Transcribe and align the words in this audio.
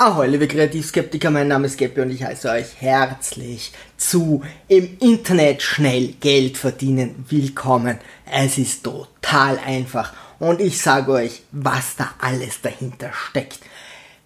Ahoi, 0.00 0.28
liebe 0.28 0.46
Kreativskeptiker, 0.46 1.28
mein 1.28 1.48
Name 1.48 1.66
ist 1.66 1.76
Geppi 1.76 2.00
und 2.00 2.10
ich 2.10 2.22
heiße 2.22 2.48
euch 2.48 2.80
herzlich 2.80 3.72
zu 3.96 4.44
im 4.68 4.96
Internet 5.00 5.60
schnell 5.60 6.14
Geld 6.20 6.56
verdienen. 6.56 7.24
Willkommen. 7.28 7.98
Es 8.24 8.58
ist 8.58 8.84
total 8.84 9.58
einfach 9.58 10.12
und 10.38 10.60
ich 10.60 10.80
sage 10.80 11.10
euch, 11.10 11.42
was 11.50 11.96
da 11.96 12.14
alles 12.20 12.60
dahinter 12.60 13.10
steckt. 13.12 13.58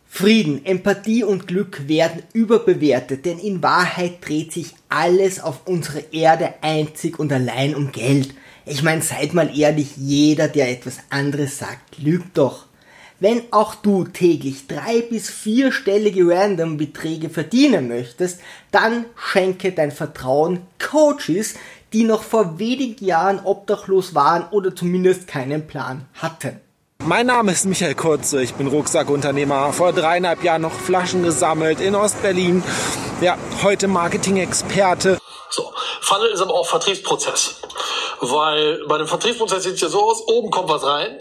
Frieden, 0.06 0.62
Empathie 0.66 1.24
und 1.24 1.48
Glück 1.48 1.88
werden 1.88 2.22
überbewertet, 2.34 3.24
denn 3.24 3.38
in 3.38 3.62
Wahrheit 3.62 4.16
dreht 4.20 4.52
sich 4.52 4.74
alles 4.90 5.40
auf 5.40 5.66
unserer 5.66 6.12
Erde 6.12 6.52
einzig 6.60 7.18
und 7.18 7.32
allein 7.32 7.74
um 7.74 7.92
Geld. 7.92 8.34
Ich 8.66 8.82
meine, 8.82 9.00
seid 9.00 9.32
mal 9.32 9.50
ehrlich, 9.58 9.96
jeder, 9.96 10.48
der 10.48 10.70
etwas 10.70 10.98
anderes 11.08 11.56
sagt, 11.56 11.96
lügt 11.96 12.36
doch. 12.36 12.66
Wenn 13.22 13.52
auch 13.52 13.76
du 13.76 14.02
täglich 14.02 14.66
drei 14.66 15.00
bis 15.08 15.30
vierstellige 15.30 16.28
Random 16.28 16.76
Beträge 16.76 17.30
verdienen 17.30 17.86
möchtest, 17.86 18.40
dann 18.72 19.04
schenke 19.14 19.70
dein 19.70 19.92
Vertrauen 19.92 20.66
Coaches, 20.80 21.54
die 21.92 22.02
noch 22.02 22.24
vor 22.24 22.58
wenigen 22.58 23.04
Jahren 23.04 23.38
obdachlos 23.44 24.16
waren 24.16 24.48
oder 24.50 24.74
zumindest 24.74 25.28
keinen 25.28 25.68
Plan 25.68 26.08
hatten. 26.14 26.60
Mein 27.04 27.26
Name 27.26 27.52
ist 27.52 27.64
Michael 27.64 27.94
Kurze, 27.94 28.42
ich 28.42 28.54
bin 28.54 28.66
Rucksackunternehmer, 28.66 29.72
vor 29.72 29.92
dreieinhalb 29.92 30.42
Jahren 30.42 30.62
noch 30.62 30.72
Flaschen 30.72 31.22
gesammelt 31.22 31.80
in 31.80 31.94
Ostberlin. 31.94 32.64
Ja, 33.20 33.38
heute 33.62 33.86
Marketing-Experte. 33.86 35.18
So, 35.48 35.72
Funnel 36.00 36.32
ist 36.32 36.40
aber 36.40 36.54
auch 36.54 36.66
Vertriebsprozess. 36.66 37.60
Weil 38.20 38.84
bei 38.88 38.98
dem 38.98 39.06
Vertriebsprozess 39.06 39.62
sieht 39.62 39.74
es 39.74 39.80
ja 39.80 39.88
so 39.88 40.10
aus, 40.10 40.26
oben 40.26 40.50
kommt 40.50 40.68
was 40.68 40.84
rein, 40.84 41.18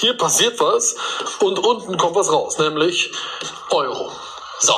hier 0.00 0.16
passiert 0.16 0.58
was 0.60 0.96
und 1.40 1.58
unten 1.58 1.96
kommt 1.96 2.16
was 2.16 2.32
raus, 2.32 2.58
nämlich 2.58 3.12
Euro. 3.70 4.10
So. 4.58 4.74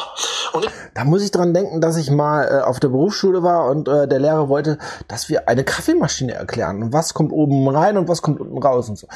Und 0.53 0.67
da 0.95 1.05
muss 1.05 1.23
ich 1.23 1.31
dran 1.31 1.55
denken, 1.55 1.81
dass 1.81 1.97
ich 1.97 2.11
mal 2.11 2.45
äh, 2.45 2.63
auf 2.63 2.79
der 2.79 2.89
Berufsschule 2.89 3.43
war 3.43 3.67
und 3.67 3.89
äh, 3.89 4.07
der 4.07 4.21
Lehrer 4.21 4.49
wollte, 4.49 4.79
dass 5.09 5.29
wir 5.29 5.49
eine 5.49 5.65
Kaffeemaschine 5.65 6.35
erklären. 6.35 6.83
Und 6.83 6.93
was 6.93 7.15
kommt 7.15 7.33
oben 7.33 7.69
rein 7.69 7.97
und 7.97 8.09
was 8.09 8.23
kommt 8.23 8.41
unten 8.41 8.59
raus 8.59 8.89
und 8.89 8.99
so. 8.99 9.09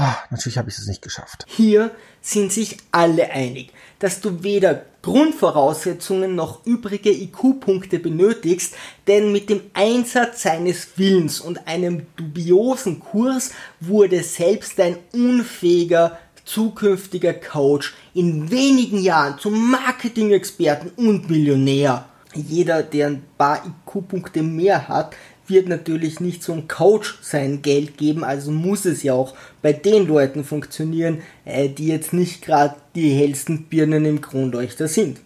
Ah, 0.00 0.16
natürlich 0.30 0.58
habe 0.58 0.70
ich 0.70 0.78
es 0.78 0.86
nicht 0.86 1.02
geschafft. 1.02 1.44
Hier 1.48 1.90
sind 2.20 2.52
sich 2.52 2.76
alle 2.92 3.32
einig, 3.32 3.72
dass 3.98 4.20
du 4.20 4.44
weder 4.44 4.86
Grundvoraussetzungen 5.02 6.36
noch 6.36 6.64
übrige 6.64 7.10
IQ-Punkte 7.10 7.98
benötigst, 7.98 8.74
denn 9.08 9.32
mit 9.32 9.50
dem 9.50 9.60
Einsatz 9.74 10.42
seines 10.42 10.96
Willens 10.96 11.40
und 11.40 11.66
einem 11.66 12.06
dubiosen 12.14 13.00
Kurs 13.00 13.50
wurde 13.80 14.22
selbst 14.22 14.78
ein 14.78 14.98
unfähiger 15.12 16.16
zukünftiger 16.44 17.34
Coach 17.34 17.92
in 18.14 18.52
wenigen 18.52 19.00
Jahren 19.00 19.40
zum 19.40 19.68
Marketing-Experten 19.72 20.92
und 20.94 21.28
Millionär. 21.28 22.08
Jeder, 22.34 22.84
der 22.84 23.08
ein 23.08 23.24
paar 23.36 23.62
IQ-Punkte 23.66 24.44
mehr 24.44 24.86
hat, 24.86 25.16
wird 25.48 25.68
natürlich 25.68 26.20
nicht 26.20 26.42
so 26.42 26.52
ein 26.52 26.68
Coach 26.68 27.18
sein 27.22 27.62
Geld 27.62 27.96
geben, 27.98 28.24
also 28.24 28.50
muss 28.50 28.84
es 28.84 29.02
ja 29.02 29.14
auch 29.14 29.34
bei 29.62 29.72
den 29.72 30.06
Leuten 30.06 30.44
funktionieren, 30.44 31.22
äh, 31.44 31.68
die 31.68 31.88
jetzt 31.88 32.12
nicht 32.12 32.42
gerade 32.42 32.76
die 32.94 33.10
hellsten 33.10 33.64
Birnen 33.64 34.04
im 34.04 34.20
Kronleuchter 34.20 34.88
sind. 34.88 35.20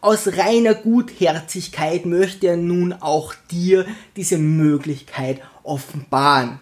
Aus 0.00 0.28
reiner 0.38 0.74
Gutherzigkeit 0.74 2.06
möchte 2.06 2.46
er 2.46 2.56
nun 2.56 2.92
auch 2.92 3.34
dir 3.50 3.84
diese 4.16 4.38
Möglichkeit 4.38 5.40
offenbaren. 5.64 6.60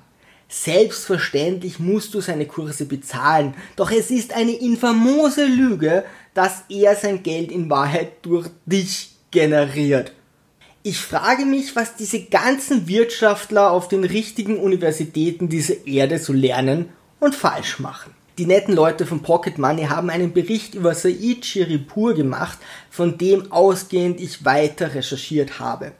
Selbstverständlich 0.49 1.79
musst 1.79 2.15
du 2.15 2.21
seine 2.21 2.47
Kurse 2.47 2.87
bezahlen, 2.87 3.55
doch 3.75 3.91
es 3.91 4.11
ist 4.11 4.35
eine 4.35 4.53
infamose 4.53 5.45
Lüge, 5.45 6.05
dass 6.35 6.63
er 6.69 6.95
sein 6.95 7.23
Geld 7.23 7.51
in 7.51 7.69
Wahrheit 7.69 8.13
durch 8.23 8.49
dich 8.65 9.11
generiert. 9.31 10.13
Ich 10.89 10.99
frage 10.99 11.47
mich, 11.47 11.75
was 11.75 11.97
diese 11.97 12.23
ganzen 12.27 12.87
Wirtschaftler 12.87 13.73
auf 13.73 13.89
den 13.89 14.05
richtigen 14.05 14.57
Universitäten 14.57 15.49
dieser 15.49 15.85
Erde 15.85 16.21
so 16.21 16.33
lernen 16.33 16.91
und 17.19 17.35
falsch 17.35 17.81
machen. 17.81 18.15
Die 18.39 18.47
netten 18.47 18.73
Leute 18.73 19.05
von 19.05 19.21
Pocket 19.21 19.59
Money 19.59 19.87
haben 19.87 20.11
einen 20.11 20.33
Bericht 20.33 20.77
über 20.77 20.95
Said 20.95 21.45
Shiripur 21.45 22.15
gemacht, 22.15 22.59
von 22.89 23.19
dem 23.19 23.51
ausgehend 23.51 24.21
ich 24.21 24.45
weiter 24.45 24.95
recherchiert 24.95 25.59
habe. 25.59 25.91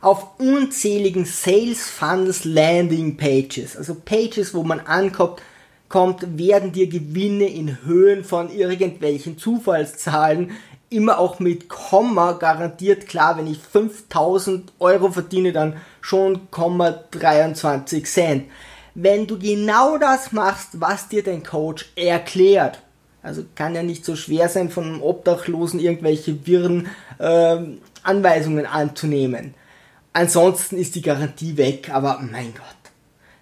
Auf 0.00 0.40
unzähligen 0.40 1.26
Sales 1.26 1.90
Funnels 1.90 2.46
Landing 2.46 3.18
Pages, 3.18 3.76
also 3.76 3.94
Pages, 3.94 4.54
wo 4.54 4.62
man 4.62 4.80
ankommt, 4.80 5.42
kommt, 5.90 6.38
werden 6.38 6.72
dir 6.72 6.86
Gewinne 6.86 7.46
in 7.46 7.84
Höhen 7.84 8.24
von 8.24 8.50
irgendwelchen 8.50 9.36
Zufallszahlen 9.36 10.52
immer 10.90 11.18
auch 11.20 11.38
mit 11.38 11.68
Komma 11.68 12.32
garantiert 12.32 13.06
klar, 13.06 13.38
wenn 13.38 13.46
ich 13.46 13.58
5000 13.58 14.72
Euro 14.80 15.12
verdiene, 15.12 15.52
dann 15.52 15.76
schon 16.00 16.50
Komma 16.50 16.90
23 17.12 18.04
Cent. 18.06 18.50
Wenn 18.94 19.28
du 19.28 19.38
genau 19.38 19.98
das 19.98 20.32
machst, 20.32 20.80
was 20.80 21.08
dir 21.08 21.22
dein 21.22 21.44
Coach 21.44 21.92
erklärt, 21.94 22.82
also 23.22 23.44
kann 23.54 23.74
ja 23.74 23.84
nicht 23.84 24.04
so 24.04 24.16
schwer 24.16 24.48
sein, 24.48 24.68
von 24.68 24.84
einem 24.84 25.02
Obdachlosen 25.02 25.78
irgendwelche 25.78 26.44
wirren 26.46 26.88
äh, 27.18 27.58
Anweisungen 28.02 28.66
anzunehmen. 28.66 29.54
Ansonsten 30.12 30.76
ist 30.76 30.96
die 30.96 31.02
Garantie 31.02 31.56
weg, 31.56 31.90
aber 31.92 32.18
mein 32.18 32.52
Gott. 32.52 32.64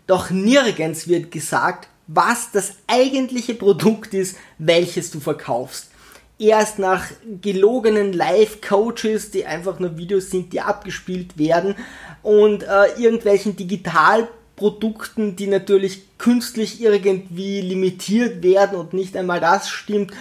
Doch 0.06 0.30
nirgends 0.30 1.08
wird 1.08 1.30
gesagt, 1.30 1.88
was 2.06 2.50
das 2.52 2.74
eigentliche 2.86 3.54
Produkt 3.54 4.12
ist, 4.12 4.36
welches 4.58 5.10
du 5.10 5.20
verkaufst 5.20 5.88
erst 6.38 6.78
nach 6.78 7.06
gelogenen 7.42 8.12
Live-Coaches, 8.12 9.30
die 9.30 9.46
einfach 9.46 9.78
nur 9.78 9.96
Videos 9.96 10.30
sind, 10.30 10.52
die 10.52 10.60
abgespielt 10.60 11.38
werden 11.38 11.74
und 12.22 12.62
äh, 12.62 12.86
irgendwelchen 12.96 13.56
Digitalprodukten, 13.56 15.36
die 15.36 15.48
natürlich 15.48 16.02
künstlich 16.18 16.80
irgendwie 16.80 17.60
limitiert 17.60 18.42
werden 18.42 18.78
und 18.78 18.92
nicht 18.92 19.16
einmal 19.16 19.40
das 19.40 19.68
stimmt. 19.68 20.12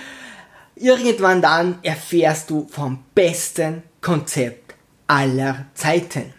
Irgendwann 0.75 1.41
dann 1.41 1.79
erfährst 1.83 2.49
du 2.49 2.67
vom 2.69 2.99
besten 3.15 3.83
Konzept 4.01 4.75
aller 5.07 5.65
Zeiten. 5.73 6.33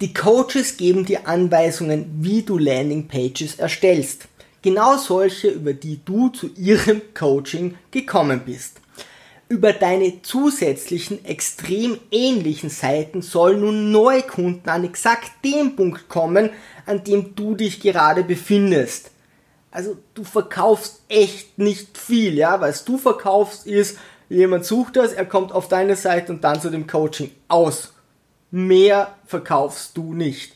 Die 0.00 0.14
Coaches 0.14 0.76
geben 0.76 1.04
dir 1.04 1.26
Anweisungen, 1.26 2.18
wie 2.20 2.42
du 2.42 2.56
Landingpages 2.56 3.56
erstellst. 3.56 4.28
Genau 4.62 4.96
solche, 4.96 5.48
über 5.48 5.72
die 5.72 6.00
du 6.04 6.30
zu 6.30 6.48
ihrem 6.56 7.00
Coaching 7.14 7.76
gekommen 7.90 8.42
bist. 8.44 8.80
Über 9.48 9.72
deine 9.72 10.20
zusätzlichen, 10.22 11.24
extrem 11.24 11.98
ähnlichen 12.10 12.68
Seiten 12.68 13.22
sollen 13.22 13.60
nun 13.60 13.92
Neukunden 13.92 14.68
an 14.68 14.84
exakt 14.84 15.30
dem 15.44 15.74
Punkt 15.76 16.08
kommen, 16.08 16.50
an 16.86 17.04
dem 17.04 17.34
du 17.34 17.54
dich 17.54 17.80
gerade 17.80 18.24
befindest. 18.24 19.10
Also 19.70 19.96
du 20.14 20.24
verkaufst 20.24 21.02
echt 21.08 21.58
nicht 21.58 21.96
viel, 21.96 22.34
ja. 22.36 22.60
Was 22.60 22.84
du 22.84 22.98
verkaufst 22.98 23.66
ist, 23.66 23.98
jemand 24.28 24.64
sucht 24.64 24.96
das, 24.96 25.12
er 25.12 25.24
kommt 25.24 25.52
auf 25.52 25.68
deine 25.68 25.96
Seite 25.96 26.32
und 26.32 26.42
dann 26.42 26.60
zu 26.60 26.68
dem 26.68 26.86
Coaching 26.86 27.30
aus. 27.46 27.94
Mehr 28.50 29.14
verkaufst 29.24 29.96
du 29.96 30.14
nicht. 30.14 30.54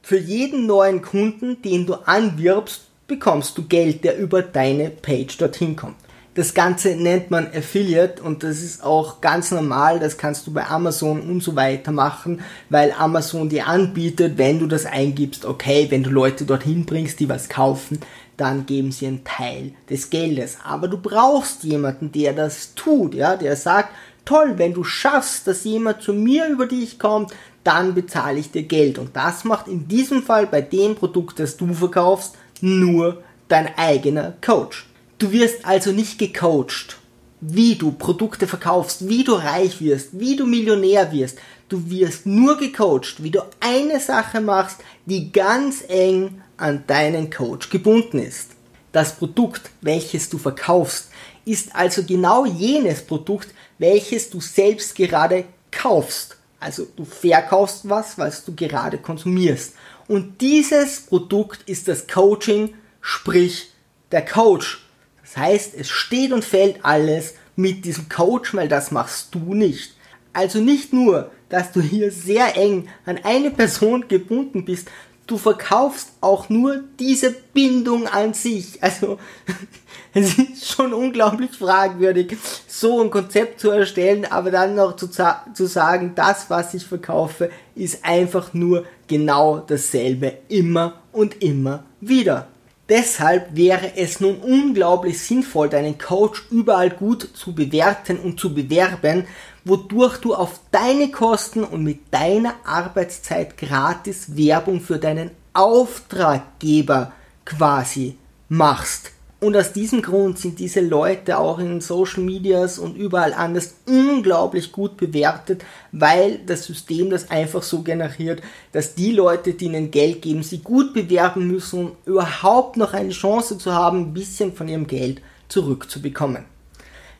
Für 0.00 0.18
jeden 0.18 0.66
neuen 0.66 1.02
Kunden, 1.02 1.60
den 1.62 1.86
du 1.86 1.94
anwirbst, 1.94 2.82
bekommst 3.06 3.58
du 3.58 3.62
Geld, 3.64 4.04
der 4.04 4.18
über 4.18 4.42
deine 4.42 4.90
Page 4.90 5.36
dorthin 5.38 5.76
kommt. 5.76 5.96
Das 6.34 6.54
Ganze 6.54 6.96
nennt 6.96 7.30
man 7.30 7.46
Affiliate 7.48 8.22
und 8.22 8.42
das 8.42 8.62
ist 8.62 8.82
auch 8.82 9.20
ganz 9.20 9.50
normal, 9.50 10.00
das 10.00 10.16
kannst 10.16 10.46
du 10.46 10.52
bei 10.52 10.66
Amazon 10.66 11.20
und 11.20 11.42
so 11.42 11.56
weiter 11.56 11.92
machen, 11.92 12.40
weil 12.70 12.94
Amazon 12.98 13.50
dir 13.50 13.66
anbietet, 13.66 14.38
wenn 14.38 14.58
du 14.58 14.66
das 14.66 14.86
eingibst, 14.86 15.44
okay, 15.44 15.88
wenn 15.90 16.02
du 16.02 16.08
Leute 16.08 16.46
dorthin 16.46 16.86
bringst, 16.86 17.20
die 17.20 17.28
was 17.28 17.50
kaufen, 17.50 18.00
dann 18.38 18.64
geben 18.64 18.92
sie 18.92 19.08
einen 19.08 19.24
Teil 19.24 19.72
des 19.90 20.08
Geldes. 20.08 20.56
Aber 20.64 20.88
du 20.88 20.96
brauchst 20.96 21.64
jemanden, 21.64 22.12
der 22.12 22.32
das 22.32 22.74
tut, 22.74 23.14
ja, 23.14 23.36
der 23.36 23.54
sagt, 23.56 23.90
toll, 24.24 24.54
wenn 24.56 24.72
du 24.72 24.84
schaffst, 24.84 25.46
dass 25.46 25.64
jemand 25.64 26.00
zu 26.00 26.14
mir 26.14 26.48
über 26.48 26.66
dich 26.66 26.98
kommt, 26.98 27.34
dann 27.62 27.94
bezahle 27.94 28.38
ich 28.38 28.50
dir 28.50 28.62
Geld. 28.62 28.98
Und 28.98 29.14
das 29.14 29.44
macht 29.44 29.68
in 29.68 29.86
diesem 29.86 30.22
Fall 30.22 30.46
bei 30.46 30.62
dem 30.62 30.94
Produkt, 30.94 31.38
das 31.38 31.58
du 31.58 31.74
verkaufst, 31.74 32.36
nur 32.62 33.22
dein 33.48 33.76
eigener 33.76 34.34
Coach. 34.40 34.86
Du 35.18 35.32
wirst 35.32 35.64
also 35.64 35.92
nicht 35.92 36.18
gecoacht, 36.18 36.96
wie 37.40 37.74
du 37.74 37.92
Produkte 37.92 38.46
verkaufst, 38.46 39.08
wie 39.08 39.24
du 39.24 39.34
reich 39.34 39.80
wirst, 39.80 40.18
wie 40.18 40.36
du 40.36 40.46
Millionär 40.46 41.12
wirst. 41.12 41.38
Du 41.68 41.90
wirst 41.90 42.26
nur 42.26 42.56
gecoacht, 42.56 43.22
wie 43.22 43.30
du 43.30 43.40
eine 43.60 44.00
Sache 44.00 44.40
machst, 44.40 44.78
die 45.06 45.32
ganz 45.32 45.84
eng 45.88 46.42
an 46.56 46.84
deinen 46.86 47.30
Coach 47.30 47.68
gebunden 47.70 48.18
ist. 48.18 48.50
Das 48.92 49.16
Produkt, 49.16 49.70
welches 49.80 50.28
du 50.28 50.38
verkaufst, 50.38 51.08
ist 51.44 51.74
also 51.74 52.04
genau 52.04 52.44
jenes 52.44 53.02
Produkt, 53.02 53.48
welches 53.78 54.30
du 54.30 54.40
selbst 54.40 54.94
gerade 54.94 55.44
kaufst. 55.70 56.36
Also 56.62 56.86
du 56.96 57.04
verkaufst 57.04 57.88
was, 57.88 58.18
was 58.18 58.44
du 58.44 58.54
gerade 58.54 58.98
konsumierst. 58.98 59.74
Und 60.06 60.40
dieses 60.40 61.00
Produkt 61.00 61.68
ist 61.68 61.88
das 61.88 62.06
Coaching, 62.06 62.74
sprich 63.00 63.72
der 64.12 64.24
Coach. 64.24 64.86
Das 65.22 65.36
heißt, 65.36 65.74
es 65.74 65.88
steht 65.88 66.32
und 66.32 66.44
fällt 66.44 66.84
alles 66.84 67.34
mit 67.56 67.84
diesem 67.84 68.08
Coach, 68.08 68.54
weil 68.54 68.68
das 68.68 68.92
machst 68.92 69.34
du 69.34 69.54
nicht. 69.54 69.96
Also 70.32 70.60
nicht 70.60 70.92
nur, 70.92 71.32
dass 71.48 71.72
du 71.72 71.80
hier 71.80 72.12
sehr 72.12 72.56
eng 72.56 72.88
an 73.06 73.18
eine 73.24 73.50
Person 73.50 74.06
gebunden 74.06 74.64
bist, 74.64 74.88
du 75.26 75.38
verkaufst 75.38 76.12
auch 76.20 76.48
nur 76.48 76.80
diese 76.98 77.34
Bindung 77.52 78.06
an 78.06 78.34
sich. 78.34 78.82
Also 78.82 79.18
es 80.14 80.38
ist 80.38 80.72
schon 80.72 80.92
unglaublich 80.92 81.52
fragwürdig, 81.52 82.36
so 82.66 83.02
ein 83.02 83.10
Konzept 83.10 83.60
zu 83.60 83.70
erstellen, 83.70 84.24
aber 84.24 84.50
dann 84.50 84.74
noch 84.74 84.96
zu, 84.96 85.08
zu 85.08 85.66
sagen, 85.66 86.12
das, 86.14 86.50
was 86.50 86.74
ich 86.74 86.84
verkaufe, 86.84 87.50
ist 87.74 88.04
einfach 88.04 88.52
nur 88.52 88.84
genau 89.06 89.58
dasselbe 89.58 90.34
immer 90.48 91.00
und 91.12 91.42
immer 91.42 91.84
wieder. 92.00 92.48
Deshalb 92.88 93.56
wäre 93.56 93.96
es 93.96 94.20
nun 94.20 94.36
unglaublich 94.36 95.18
sinnvoll, 95.20 95.68
deinen 95.68 95.96
Coach 95.98 96.44
überall 96.50 96.90
gut 96.90 97.26
zu 97.32 97.54
bewerten 97.54 98.18
und 98.18 98.38
zu 98.38 98.52
bewerben, 98.52 99.24
wodurch 99.64 100.18
du 100.18 100.34
auf 100.34 100.60
deine 100.70 101.10
Kosten 101.10 101.64
und 101.64 101.84
mit 101.84 102.12
deiner 102.12 102.54
Arbeitszeit 102.64 103.56
gratis 103.56 104.36
Werbung 104.36 104.80
für 104.80 104.98
deinen 104.98 105.30
Auftraggeber 105.54 107.12
quasi 107.44 108.16
machst. 108.48 109.12
Und 109.42 109.56
aus 109.56 109.72
diesem 109.72 110.02
Grund 110.02 110.38
sind 110.38 110.60
diese 110.60 110.80
Leute 110.80 111.36
auch 111.36 111.58
in 111.58 111.80
Social 111.80 112.22
Medias 112.22 112.78
und 112.78 112.96
überall 112.96 113.34
anders 113.34 113.74
unglaublich 113.88 114.70
gut 114.70 114.96
bewertet, 114.96 115.64
weil 115.90 116.38
das 116.46 116.64
System 116.64 117.10
das 117.10 117.28
einfach 117.28 117.64
so 117.64 117.82
generiert, 117.82 118.40
dass 118.70 118.94
die 118.94 119.10
Leute, 119.10 119.54
die 119.54 119.64
ihnen 119.64 119.90
Geld 119.90 120.22
geben, 120.22 120.44
sie 120.44 120.58
gut 120.58 120.94
bewerben 120.94 121.48
müssen, 121.48 121.86
um 121.86 121.92
überhaupt 122.04 122.76
noch 122.76 122.92
eine 122.92 123.10
Chance 123.10 123.58
zu 123.58 123.72
haben, 123.74 124.02
ein 124.02 124.14
bisschen 124.14 124.52
von 124.52 124.68
ihrem 124.68 124.86
Geld 124.86 125.20
zurückzubekommen. 125.48 126.44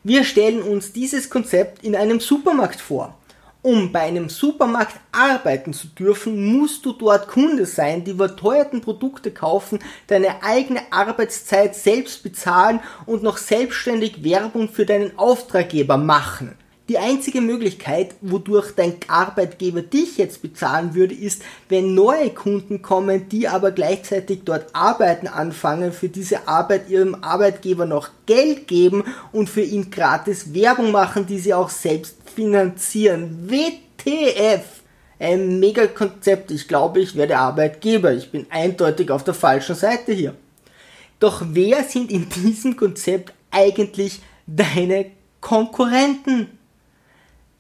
Wir 0.04 0.24
stellen 0.24 0.62
uns 0.62 0.92
dieses 0.92 1.30
Konzept 1.30 1.84
in 1.84 1.94
einem 1.94 2.18
Supermarkt 2.18 2.80
vor. 2.80 3.16
Um 3.62 3.92
bei 3.92 4.00
einem 4.00 4.28
Supermarkt 4.28 4.96
arbeiten 5.12 5.72
zu 5.72 5.86
dürfen, 5.86 6.58
musst 6.58 6.84
du 6.84 6.92
dort 6.92 7.28
Kunde 7.28 7.66
sein, 7.66 8.02
die 8.02 8.10
überteuerten 8.10 8.80
Produkte 8.80 9.30
kaufen, 9.30 9.78
deine 10.08 10.42
eigene 10.42 10.80
Arbeitszeit 10.90 11.76
selbst 11.76 12.24
bezahlen 12.24 12.80
und 13.06 13.22
noch 13.22 13.36
selbstständig 13.36 14.24
Werbung 14.24 14.68
für 14.68 14.84
deinen 14.84 15.16
Auftraggeber 15.16 15.96
machen. 15.96 16.56
Die 16.88 16.98
einzige 16.98 17.40
Möglichkeit, 17.40 18.16
wodurch 18.20 18.72
dein 18.74 18.96
Arbeitgeber 19.06 19.82
dich 19.82 20.18
jetzt 20.18 20.42
bezahlen 20.42 20.94
würde, 20.94 21.14
ist, 21.14 21.42
wenn 21.68 21.94
neue 21.94 22.30
Kunden 22.30 22.82
kommen, 22.82 23.28
die 23.28 23.46
aber 23.46 23.70
gleichzeitig 23.70 24.40
dort 24.44 24.74
arbeiten 24.74 25.28
anfangen, 25.28 25.92
für 25.92 26.08
diese 26.08 26.48
Arbeit 26.48 26.90
ihrem 26.90 27.14
Arbeitgeber 27.22 27.86
noch 27.86 28.10
Geld 28.26 28.66
geben 28.66 29.04
und 29.30 29.48
für 29.48 29.62
ihn 29.62 29.92
gratis 29.92 30.54
Werbung 30.54 30.90
machen, 30.90 31.24
die 31.24 31.38
sie 31.38 31.54
auch 31.54 31.70
selbst 31.70 32.16
finanzieren. 32.34 33.48
WTF! 33.48 34.82
Ein 35.20 35.60
mega 35.60 35.86
Konzept. 35.86 36.50
Ich 36.50 36.66
glaube, 36.66 36.98
ich 36.98 37.14
werde 37.14 37.38
Arbeitgeber. 37.38 38.12
Ich 38.12 38.32
bin 38.32 38.46
eindeutig 38.50 39.08
auf 39.12 39.22
der 39.22 39.34
falschen 39.34 39.76
Seite 39.76 40.12
hier. 40.12 40.34
Doch 41.20 41.44
wer 41.46 41.84
sind 41.84 42.10
in 42.10 42.28
diesem 42.28 42.74
Konzept 42.74 43.32
eigentlich 43.52 44.20
deine 44.48 45.12
Konkurrenten? 45.40 46.58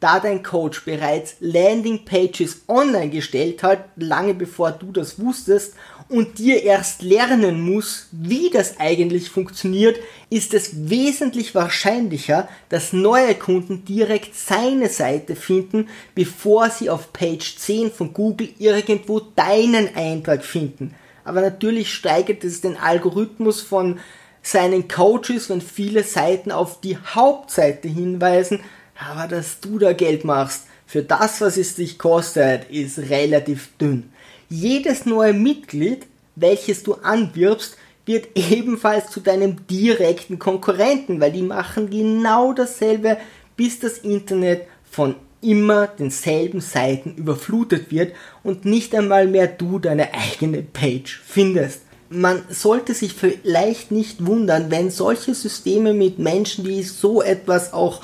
Da 0.02 0.18
dein 0.18 0.42
Coach 0.42 0.84
bereits 0.84 1.36
Landingpages 1.40 2.62
online 2.68 3.10
gestellt 3.10 3.62
hat, 3.62 3.84
lange 3.96 4.34
bevor 4.34 4.72
du 4.72 4.90
das 4.90 5.20
wusstest 5.20 5.74
und 6.08 6.38
dir 6.38 6.62
erst 6.62 7.02
lernen 7.02 7.60
muss, 7.60 8.08
wie 8.10 8.50
das 8.50 8.78
eigentlich 8.80 9.30
funktioniert, 9.30 9.98
ist 10.28 10.54
es 10.54 10.90
wesentlich 10.90 11.54
wahrscheinlicher, 11.54 12.48
dass 12.68 12.92
neue 12.92 13.34
Kunden 13.34 13.84
direkt 13.84 14.34
seine 14.34 14.88
Seite 14.88 15.36
finden, 15.36 15.88
bevor 16.14 16.68
sie 16.68 16.90
auf 16.90 17.12
Page 17.12 17.56
10 17.56 17.92
von 17.92 18.12
Google 18.12 18.48
irgendwo 18.58 19.20
deinen 19.20 19.94
Eintrag 19.94 20.44
finden. 20.44 20.94
Aber 21.24 21.40
natürlich 21.40 21.94
steigert 21.94 22.44
es 22.44 22.60
den 22.60 22.76
Algorithmus 22.76 23.62
von 23.62 24.00
seinen 24.42 24.88
Coaches, 24.88 25.48
wenn 25.48 25.60
viele 25.60 26.02
Seiten 26.02 26.50
auf 26.50 26.80
die 26.80 26.98
Hauptseite 26.98 27.86
hinweisen, 27.86 28.60
aber 28.98 29.28
dass 29.28 29.60
du 29.60 29.78
da 29.78 29.92
Geld 29.92 30.24
machst 30.24 30.64
für 30.86 31.02
das, 31.02 31.40
was 31.40 31.56
es 31.56 31.74
dich 31.74 31.98
kostet, 31.98 32.70
ist 32.70 32.98
relativ 32.98 33.70
dünn. 33.80 34.10
Jedes 34.48 35.06
neue 35.06 35.32
Mitglied, 35.32 36.06
welches 36.36 36.82
du 36.82 36.94
anwirbst, 36.94 37.76
wird 38.04 38.28
ebenfalls 38.34 39.10
zu 39.10 39.20
deinem 39.20 39.66
direkten 39.66 40.38
Konkurrenten, 40.38 41.20
weil 41.20 41.32
die 41.32 41.42
machen 41.42 41.88
genau 41.88 42.52
dasselbe, 42.52 43.16
bis 43.56 43.80
das 43.80 43.98
Internet 43.98 44.62
von 44.90 45.14
immer 45.40 45.86
denselben 45.86 46.60
Seiten 46.60 47.14
überflutet 47.16 47.90
wird 47.90 48.14
und 48.42 48.64
nicht 48.64 48.94
einmal 48.94 49.26
mehr 49.26 49.48
du 49.48 49.78
deine 49.78 50.10
eigene 50.14 50.62
Page 50.62 51.20
findest. 51.24 51.80
Man 52.08 52.42
sollte 52.50 52.92
sich 52.92 53.14
vielleicht 53.14 53.90
nicht 53.90 54.26
wundern, 54.26 54.70
wenn 54.70 54.90
solche 54.90 55.34
Systeme 55.34 55.94
mit 55.94 56.18
Menschen, 56.18 56.64
die 56.64 56.82
so 56.82 57.22
etwas 57.22 57.72
auch 57.72 58.02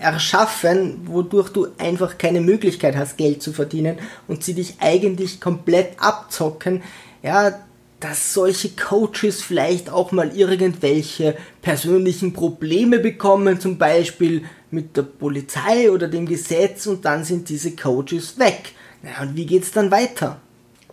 erschaffen, 0.00 1.06
wodurch 1.06 1.50
du 1.50 1.68
einfach 1.78 2.18
keine 2.18 2.40
Möglichkeit 2.40 2.96
hast, 2.96 3.16
Geld 3.16 3.42
zu 3.42 3.52
verdienen 3.52 3.98
und 4.26 4.42
sie 4.44 4.54
dich 4.54 4.76
eigentlich 4.80 5.40
komplett 5.40 5.92
abzocken, 5.98 6.82
ja, 7.22 7.58
dass 8.00 8.32
solche 8.32 8.70
Coaches 8.70 9.42
vielleicht 9.42 9.90
auch 9.90 10.12
mal 10.12 10.36
irgendwelche 10.36 11.36
persönlichen 11.62 12.32
Probleme 12.32 12.98
bekommen, 13.00 13.60
zum 13.60 13.76
Beispiel 13.76 14.44
mit 14.70 14.96
der 14.96 15.02
Polizei 15.02 15.90
oder 15.90 16.06
dem 16.06 16.26
Gesetz 16.26 16.86
und 16.86 17.04
dann 17.04 17.24
sind 17.24 17.48
diese 17.48 17.72
Coaches 17.72 18.38
weg. 18.38 18.72
Ja, 19.02 19.22
und 19.22 19.36
wie 19.36 19.46
geht's 19.46 19.72
dann 19.72 19.90
weiter? 19.90 20.40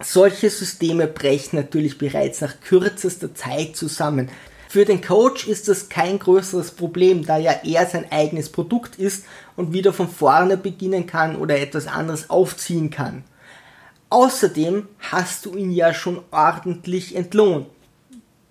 Solche 0.02 0.50
Systeme 0.50 1.08
brechen 1.08 1.58
natürlich 1.58 1.98
bereits 1.98 2.42
nach 2.42 2.60
kürzester 2.60 3.34
Zeit 3.34 3.76
zusammen. 3.76 4.30
Für 4.68 4.86
den 4.86 5.02
Coach 5.02 5.48
ist 5.48 5.68
das 5.68 5.90
kein 5.90 6.20
größeres 6.20 6.72
Problem, 6.72 7.26
da 7.26 7.38
ja 7.38 7.54
er 7.64 7.86
sein 7.86 8.12
eigenes 8.12 8.50
Produkt 8.50 8.98
ist 8.98 9.26
und 9.56 9.74
wieder 9.74 9.94
von 9.94 10.10
vorne 10.10 10.58
beginnen 10.58 11.06
kann 11.06 11.36
oder 11.36 11.60
etwas 11.60 11.88
anderes 11.88 12.30
aufziehen 12.30 12.90
kann. 12.90 13.24
Außerdem 14.10 14.88
hast 15.00 15.46
du 15.46 15.56
ihn 15.56 15.72
ja 15.72 15.94
schon 15.94 16.22
ordentlich 16.32 17.16
entlohnt. 17.16 17.68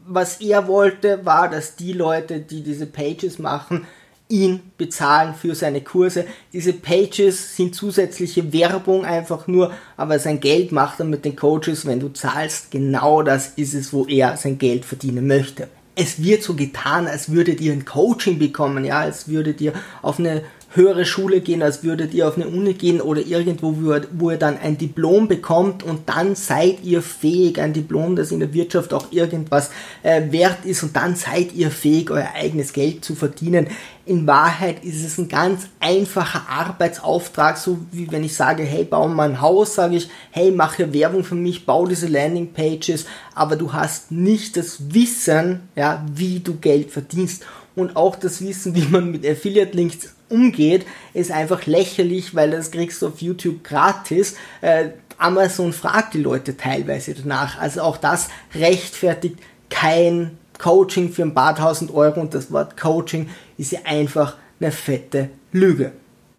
Was 0.06 0.40
er 0.40 0.68
wollte, 0.68 1.24
war, 1.24 1.48
dass 1.48 1.76
die 1.76 1.92
Leute, 1.92 2.40
die 2.40 2.62
diese 2.62 2.86
Pages 2.86 3.38
machen, 3.38 3.86
ihn 4.28 4.60
bezahlen 4.76 5.34
für 5.34 5.54
seine 5.54 5.80
Kurse. 5.80 6.26
Diese 6.52 6.72
Pages 6.72 7.56
sind 7.56 7.74
zusätzliche 7.74 8.52
Werbung 8.52 9.04
einfach 9.04 9.46
nur, 9.46 9.72
aber 9.96 10.18
sein 10.18 10.40
Geld 10.40 10.72
macht 10.72 11.00
er 11.00 11.06
mit 11.06 11.24
den 11.24 11.36
Coaches, 11.36 11.86
wenn 11.86 12.00
du 12.00 12.08
zahlst. 12.08 12.70
Genau 12.70 13.22
das 13.22 13.52
ist 13.56 13.74
es, 13.74 13.92
wo 13.92 14.06
er 14.06 14.36
sein 14.36 14.58
Geld 14.58 14.84
verdienen 14.84 15.26
möchte 15.26 15.68
es 15.94 16.22
wird 16.22 16.42
so 16.42 16.54
getan, 16.54 17.06
als 17.06 17.30
würdet 17.30 17.60
ihr 17.60 17.72
ein 17.72 17.84
Coaching 17.84 18.38
bekommen, 18.38 18.84
ja, 18.84 19.00
als 19.00 19.28
würdet 19.28 19.60
ihr 19.60 19.72
auf 20.02 20.18
eine 20.18 20.42
höhere 20.74 21.04
Schule 21.04 21.40
gehen, 21.40 21.62
als 21.62 21.84
würdet 21.84 22.14
ihr 22.14 22.26
auf 22.26 22.36
eine 22.36 22.48
Uni 22.48 22.74
gehen 22.74 23.00
oder 23.00 23.20
irgendwo, 23.20 23.76
wo 24.12 24.30
ihr, 24.30 24.36
dann 24.36 24.58
ein 24.58 24.76
Diplom 24.76 25.28
bekommt 25.28 25.82
und 25.82 26.08
dann 26.08 26.34
seid 26.34 26.82
ihr 26.82 27.00
fähig, 27.00 27.60
ein 27.60 27.72
Diplom, 27.72 28.16
das 28.16 28.32
in 28.32 28.40
der 28.40 28.52
Wirtschaft 28.52 28.92
auch 28.92 29.12
irgendwas 29.12 29.70
äh, 30.02 30.32
wert 30.32 30.64
ist 30.64 30.82
und 30.82 30.96
dann 30.96 31.14
seid 31.14 31.52
ihr 31.52 31.70
fähig, 31.70 32.10
euer 32.10 32.28
eigenes 32.34 32.72
Geld 32.72 33.04
zu 33.04 33.14
verdienen. 33.14 33.68
In 34.04 34.26
Wahrheit 34.26 34.84
ist 34.84 35.04
es 35.04 35.16
ein 35.16 35.28
ganz 35.28 35.68
einfacher 35.80 36.42
Arbeitsauftrag, 36.48 37.56
so 37.56 37.78
wie 37.92 38.10
wenn 38.10 38.24
ich 38.24 38.34
sage, 38.34 38.64
hey, 38.64 38.84
bau 38.84 39.08
mal 39.08 39.30
ein 39.30 39.40
Haus, 39.40 39.76
sage 39.76 39.96
ich, 39.96 40.08
hey, 40.30 40.50
mache 40.50 40.92
Werbung 40.92 41.24
für 41.24 41.36
mich, 41.36 41.64
bau 41.64 41.86
diese 41.86 42.08
Landingpages, 42.08 43.06
aber 43.34 43.56
du 43.56 43.72
hast 43.72 44.10
nicht 44.10 44.56
das 44.56 44.92
Wissen, 44.92 45.68
ja, 45.76 46.04
wie 46.12 46.40
du 46.40 46.56
Geld 46.56 46.90
verdienst 46.90 47.44
und 47.76 47.96
auch 47.96 48.16
das 48.16 48.40
Wissen, 48.40 48.74
wie 48.74 48.86
man 48.86 49.10
mit 49.10 49.26
Affiliate 49.26 49.76
Links 49.76 50.14
umgeht, 50.28 50.86
ist 51.12 51.30
einfach 51.30 51.66
lächerlich, 51.66 52.34
weil 52.34 52.50
das 52.50 52.70
kriegst 52.70 53.02
du 53.02 53.08
auf 53.08 53.20
YouTube 53.20 53.64
gratis. 53.64 54.36
Äh, 54.60 54.90
Amazon 55.18 55.72
fragt 55.72 56.14
die 56.14 56.22
Leute 56.22 56.56
teilweise 56.56 57.14
danach. 57.14 57.58
Also 57.58 57.82
auch 57.82 57.96
das 57.96 58.28
rechtfertigt 58.54 59.38
kein 59.70 60.38
Coaching 60.58 61.12
für 61.12 61.22
ein 61.22 61.34
paar 61.34 61.56
tausend 61.56 61.92
Euro 61.92 62.20
und 62.20 62.34
das 62.34 62.52
Wort 62.52 62.76
Coaching 62.80 63.28
ist 63.58 63.72
ja 63.72 63.80
einfach 63.84 64.36
eine 64.60 64.72
fette 64.72 65.30
Lüge. 65.52 65.92